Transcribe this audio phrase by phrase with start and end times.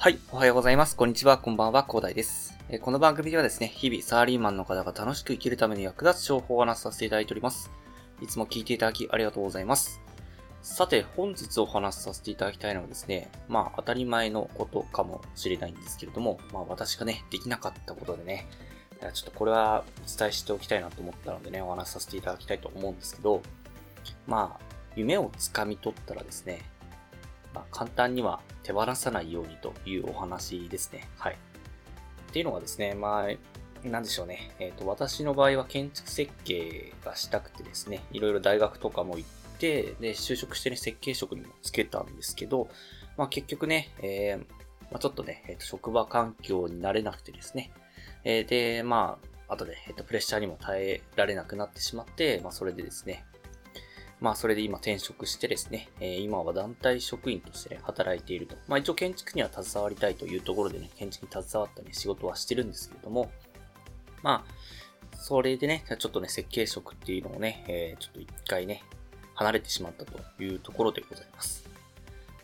[0.00, 0.18] はい。
[0.32, 0.96] おはようございます。
[0.96, 1.36] こんにちは。
[1.36, 1.82] こんばんは。
[1.82, 2.58] 広大です。
[2.70, 7.70] えこの番組ではですね、日々サラリーマンの方が楽しく生きるために役立つ情報を話させていただいております。
[8.22, 10.00] いつも聞いていただきありがとうございます。
[10.62, 18.48] さて、本日お話しさせていただきたいのはですね、まあ当たり前のことかもしれないんですけれども、まあ私がね、できなかったことでね、
[19.12, 23.42] ちょっとこれはお伝えしておきたいなと思ったのでね、お話しさせていただきたいと思うんですけど、
[24.26, 24.64] まあ、
[24.96, 26.62] 夢をつかみ取ったらですね、
[27.54, 31.08] まあ、簡単には手放さないようにというお話ですね。
[31.18, 31.34] はい。
[31.34, 34.52] っていうのがですね、まあ、なんでしょうね。
[34.58, 39.28] えっ、ー、と、私の場合は建築設計がしたくてですね、いろいろ大学とかも行っ
[39.58, 42.68] て、で、就職してね、設計職にもつけたんですけど、
[43.16, 44.38] まあ結局ね、えー、
[44.90, 47.72] まあ、ちょっとね、え、ー、と、職場環境になれなくてですね、
[48.24, 53.24] えー、で、まあ、後で、えっ、と、プレッシャーにも耐えられなくなってしまって、まあ、それでですね、
[54.20, 58.56] まあ、それで今転職してですね、えー、今は団体職員として、ね、働いていると。
[58.68, 63.30] まあ、一応建築には携わりたいというところでね、建築に携わったね、仕事はしてるんですけれども、
[64.22, 68.82] まあ、それでね、ちょっとね、設計職っていうのをね、えー、ちょっと一回ね、
[69.34, 71.68] 離れてしまったというところでございます。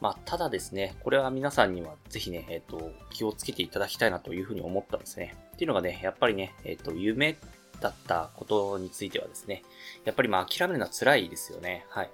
[0.01, 5.35] まあ、ただですね、これは皆さんにはぜひね、えっ、ー、と、気をつけていただきたいなというふうに思ったんですね。
[5.55, 7.37] っていうのがね、やっぱりね、えっ、ー、と、夢
[7.81, 9.63] だったことについてはですね、
[10.05, 11.85] やっぱりまあ諦めるのは辛いですよね。
[11.89, 12.11] はい。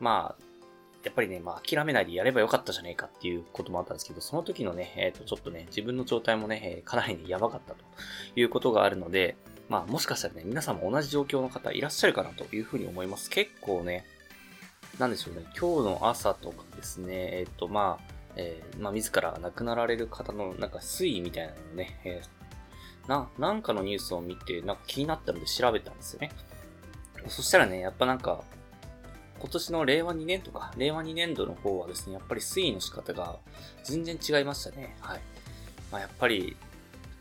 [0.00, 0.44] まあ、
[1.04, 7.84] やっぱりね、まあ諦めないでやればよかったじゃねえかっていうこともあったんですけど、その時のね、えっ、ー、と、ちょっとね、自分の状態もね、かなりね、やばかったと
[8.36, 9.36] いうことがあるので、
[9.68, 13.30] まあもしかしたらね、皆さんも同じ状況の方いらっしゃるかなというふうに思います。
[13.30, 14.04] 結構ね、
[14.98, 22.22] なんでしょうね、今日の朝とかですね、えっ、ー、と、まあ、えー、まあ、自ら亡くなられる方のなんか推移みたいなのをね、え、
[23.08, 26.30] な、なんかのニュースを見て、なんか気になったので調べたんですよね。
[27.28, 28.42] そしたらね、やっぱなんか、
[29.38, 33.36] 今年の令和2年とか、令和2年度の方はですね、やっぱり推移の仕方が
[33.82, 34.96] 全然違いましたね。
[35.00, 35.20] はい。
[35.92, 36.56] まあ、やっぱり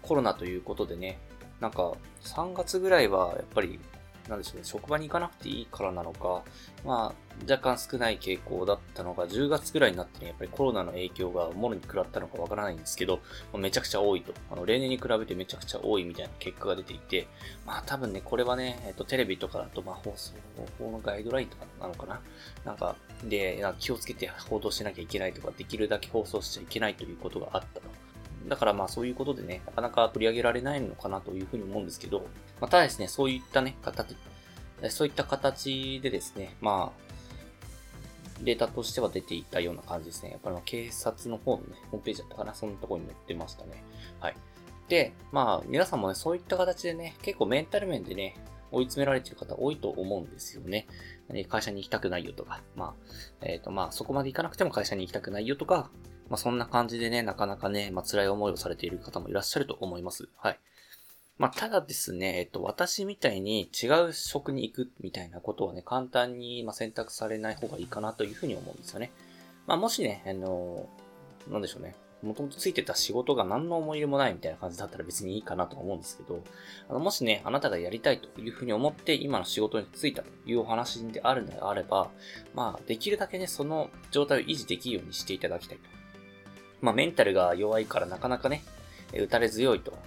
[0.01, 1.19] コロナということでね、
[1.59, 3.79] なんか3月ぐらいはやっぱり
[4.29, 6.43] なんでしょうね、職場に行かなくていいからなのか、
[6.85, 13.19] まあ、若干少ない傾向だったのが、10月ぐらいになってね、やっぱりコロナの影響がもろに食らったのかわからないんですけど、
[13.57, 14.33] めちゃくちゃ多いと。
[14.49, 17.27] あの、例年に比べてめちゃくちゃ多いみたいな結果が出ていて、
[17.65, 20.33] まあ多分ね、これはね、えっと、テレビとかだと、まあ放送
[20.79, 22.21] 方法のガイドラインとかなのかな
[22.63, 22.95] なんか、
[23.25, 28.02] で、気をつけて報道しなきゃいけないとか、できるだけ放送しちゃいけないということがあったと。
[28.53, 32.23] だからまあそういうことでね、なかなか取り上げられないのかなというふうに思うんですけど、
[32.61, 34.15] またですね、そういったね、形、
[34.89, 37.03] そういった形でですね、まあ、
[38.43, 40.29] データとしては出ていたような感じですね。
[40.29, 43.83] やっぱり警察の方のね、ホームページだったかな、そんなところに載ってましたね。
[44.19, 44.35] はい。
[44.87, 48.35] で、まあ、皆さんもね、そういった形でね、結構メンタル面でね、
[48.71, 50.85] 追い詰められてる方多いと思うんですよね。
[51.49, 52.93] 会社に行きたくないよとか、まあ、
[53.41, 55.89] えっ、ー、と、まあ、そこまで行かなくても会社に行きたくないよとか、
[56.33, 60.29] まあ、そんな感じでね、なかなかね、まあ、辛い思いをされている方もいらっしゃると思います。
[60.35, 60.59] はい。
[61.37, 69.11] まあ、ただですね、えっと、私みたいに違う職に行くみたいなことはね、簡単に、ま選択されない方がいいかなというふうに思うんですよね。
[69.67, 70.89] まあ、もしね、あの、
[71.51, 71.93] なんでしょうね。
[72.23, 76.41] もともとついてた仕事が何の思い入れもないみたいな感じだったら別にいいかなと思うんですけど、
[76.89, 82.09] あのもしね、あなたがやりたいというふうに思って今の仕事に就いたというお話であるのであれば、
[82.55, 86.02] まあ、できるだけね、その状態を維持できるようにしていただきたいと。
[86.83, 88.61] まあ、メンタルが弱いからなかなかね、
[89.13, 89.97] 打たれ強いと、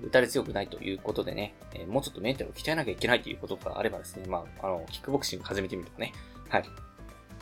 [0.00, 1.54] 打たれ強くないということでね、
[1.88, 6.12] もうちょっとメンタルを鍛えなきゃいけないということがあればですね、まあ、あの、キックボクシング始めてみるとかね、
[6.48, 6.64] はい。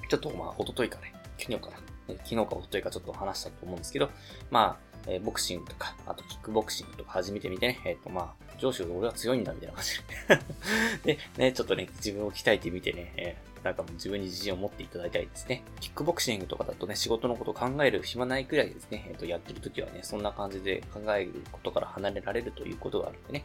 [0.09, 1.76] ちょっと、まあ、おとといかね、昨日かな、
[2.25, 4.09] 昨日かおとといかちょっと話したと思うんですけど、
[4.50, 11.15] まあ、えボクシングとか、あとキックボクシングとか始めてみてね、えっ、ー、と、まあ、上司より俺は強いんだみたいな感じで。
[11.15, 13.37] で、ね、ちょっとね、自分を鍛えてみてね、え
[13.69, 15.62] なんかもう自分に自信を持っていただいたりですね。
[15.81, 23.44] キックボクシングとかだとね、仕事のこと考える暇ないくらいですね、えっ、と、やってる時はね、そんな感じで考えることから離れられるということがあるんでね、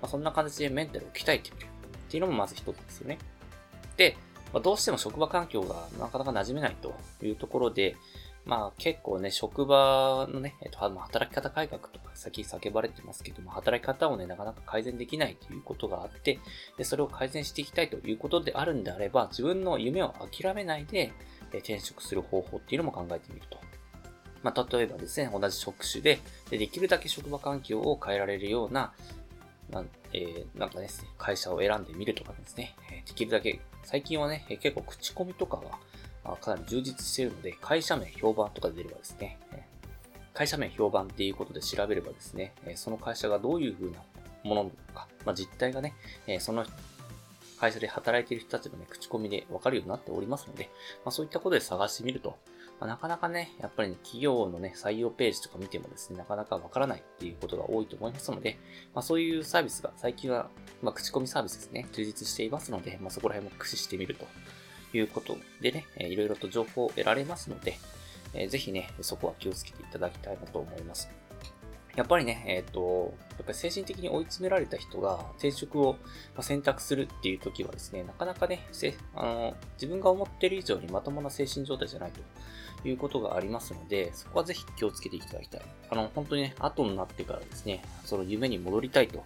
[0.00, 3.18] まあ、そんな感じでメンタルを鍛えてみるっていうのもまず一つですよね。
[3.96, 4.16] で、
[4.52, 6.94] まあ、どうしても職場環境がなかなか馴染めないと
[7.24, 7.96] いうところで、
[8.44, 16.38] まあ結構ね、職場のね、えっと、働き方改革とか先叫ばれてますけども、働き方をね、なかなか改善できないということがあって、
[16.76, 21.12] で、それを改善していきたいということであるんであれば、自分の夢を諦めないで、
[21.52, 23.58] え転職する方法っていうのも考えてみると。
[24.42, 26.20] まあ、例えばですね、同じ職種で、
[26.50, 28.92] でできるだけ職場環境を変えられるような、
[29.70, 32.74] なんえー、なんかですね、会社を選んでみるとかですね、
[33.06, 35.78] できるだけ、最近はね、結構口コミとかは
[36.24, 39.38] が、かなり充実しているので、会社名評判とかで出ればですね、
[40.32, 43.98] 会社名評判っていうことで調べればですね、その会社がどういう風な
[44.42, 45.94] ものなのか、まあ、実態がね、
[46.40, 46.64] その
[47.60, 50.70] 会社で働いている人たちのね、口コミでわかるようになっておりますので、
[51.04, 52.36] まあ、そういったことで探してみると
[52.80, 58.58] まあ、なかなかね、やっぱりね、企業のね、採用ページとか見てもですね、なかなかわからないっていうことが多いと思いますので、
[58.94, 60.48] まあ、そういうサービスが最近は、
[60.82, 64.26] まあ、口コミサービスですね、充実していますので、まあ、そこら辺も駆使してみると。
[64.98, 67.78] いうことでね、いろいろと情報を得られますので、
[68.34, 71.08] えー、ぜひね、そこは気をつけていただきたいなと思います。
[71.96, 75.96] やっぱりね、えっ、ー、と、やっぱり精神的に追い詰められた人が転職を
[76.40, 78.66] 選択するっていう時はですね、なかなかね、
[79.14, 82.12] あの自分が思ってる以上にまともな精神状態じゃない
[82.82, 85.62] ということがありますので、そこはぜひ気をつけていただきたい。
[85.88, 89.24] あの、本当にね、後になってからですね、その夢に戻りたいと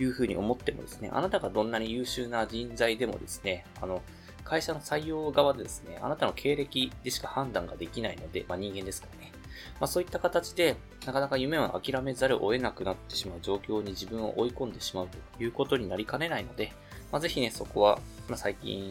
[0.00, 4.02] いうふうに思ってもですね、あなたがどんなに優秀な人材でもですね、あの、
[4.48, 9.32] 会社の採用側でですね、あなたの経歴でしか判断ができないので、まあ人間ですからね。
[9.80, 16.72] まあ、そういった形で、なかなか夢を諦めざるを得なくなってしまう状況に自分を追い込んでしまうということになりかねないので、
[17.12, 17.98] まあ、ぜひね、そこは、
[18.28, 18.90] まあ、最近、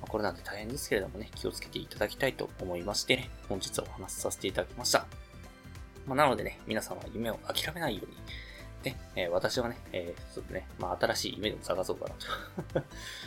[0.00, 5.06] まあ、コロナで大変ですけれどもね、気をつけていただきたいと思いましてね、本日はお話しさせていただきました。
[6.06, 8.16] まあ、なのでね、皆さんは夢を諦めないように、
[8.84, 12.14] ね、えー、私はね、えー、ちょっとね、まあ、新しい夢でも探そうかな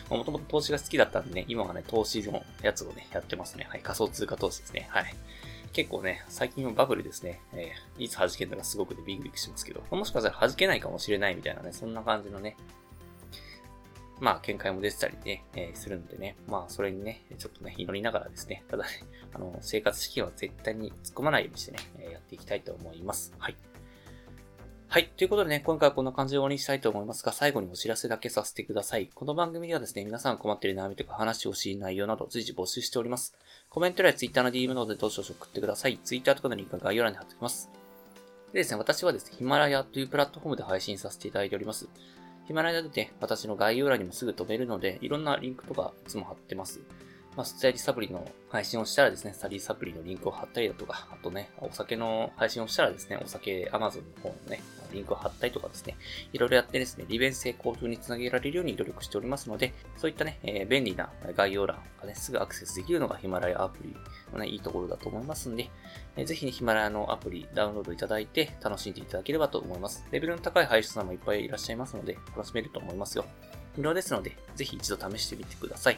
[0.09, 0.17] と。
[0.17, 3.67] もともと投資が好きだったんでね、今はね、投資のやつをね、やってますね。
[3.69, 4.87] はい、仮想通貨投資ですね。
[4.89, 5.15] はい。
[5.73, 7.41] 結構ね、最近はバブルですね。
[7.53, 12.57] えー、いつ弾けるのかすごくね、ビクビクしますけど、もしかしたら弾けないかもしれないみたいなね、そんな感じのね、
[14.19, 18.89] まあ、見解も出てたりね、えー、するんでね、まあ、それにね、ちょっとね、祈りながらですね、ただね、
[19.33, 23.33] あの、生活資金は絶対に突っ込まないようにしてね、えやっていきたいと思います。
[23.37, 23.55] はい。
[24.93, 25.07] はい。
[25.17, 29.09] ということでね、今回はこんな感じで終わりにしたいと思いますが、最後にお知らせだけさせてください。
[29.11, 33.35] この番組ではですね、皆さん困っている悩みとか話してほしい内容など随時募集しております。
[33.71, 35.97] コメント欄や Twitter の DM などでどうしよう送ってください。
[36.03, 37.71] Twitter とかのリンクは概要欄に貼っておきます。
[38.53, 41.89] でですね、私はですね、ヒマラヤというプラットフォームで配信させていただいております。
[42.45, 46.81] ヒマラヤでね、私の概要欄にもすぐ飛べるので、いろんなリンクとかいつも貼ってます。
[47.35, 54.61] まあ、スチャリサプリの配信をしたらですね、スタディサプリのリンクを貼ったりだとか、あとね、お酒の配信をしたらですね、お酒、アマゾンの方のね、
[54.93, 55.97] リンクを貼ったりとかですね、
[56.31, 63.95] いろいろやってですね、利便性向上につなげられるように努力しておりますので、そういったね、えー、便利な概要欄がね、すぐアクセスできるのがヒマラヤアプリ
[64.31, 65.69] のね、いいところだと思いますんで、
[66.15, 70.05] えー、ぜひね、ヒマラヤのアプリダウンロードいただいて楽しんでいただければと思います。
[70.11, 73.25] レベルの高い配信さんもいっぱいいらっしゃいますので、楽しめると思いますよ。
[73.75, 75.97] 無料ですので、ぜひ一度試してみてください。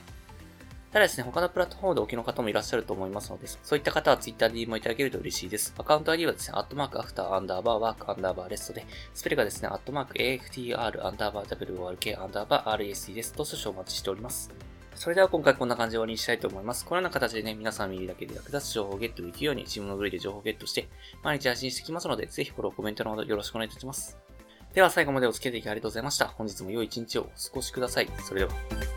[0.95, 5.75] ただですね、他のプラットフォームでお聴きの方もいらっしゃると思いますので、そういった方は Twitter で DM いただけると嬉しいです。
[5.77, 13.35] アカウント ID はですね、アットマーク after アンダーバー work アンダーバー rest で、スペルがですね、アットマーク AFTR アンダーバー WORK アンダーバー RSC です。
[13.35, 14.49] どうぞ少々お待ちしております。
[14.95, 16.85] それでは今回こんな感じで終わりにしたいと思います。
[16.85, 20.87] このような形でね、皆さん耳だけで役立つ情報をゲットできるように、自分のグリで情報をゲットして、
[21.23, 24.17] 毎日配信してきますので、ぜひフォロー、コメントのほどよろしくお願いいたします。
[24.73, 26.27] では最後までお付き合いいただきありがとうございました。
[26.29, 28.07] 本日も良い一日をお過ごしください。
[28.23, 28.94] それでは。